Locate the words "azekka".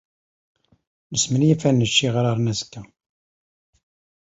2.51-2.81